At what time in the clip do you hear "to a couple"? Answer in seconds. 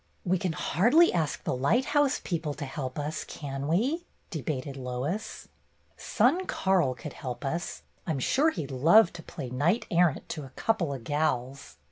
10.29-10.91